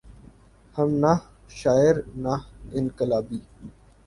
ہم 0.75 0.89
نہ 1.01 1.13
شاعر 1.59 1.95
نہ 2.23 2.33
انقلابی۔ 2.73 3.39